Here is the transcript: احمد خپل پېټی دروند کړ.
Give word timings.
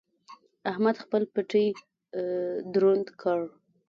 احمد 0.71 0.95
خپل 1.03 1.21
پېټی 1.33 1.65
دروند 2.73 3.07
کړ. 3.21 3.39